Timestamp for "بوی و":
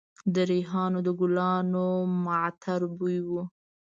2.97-3.29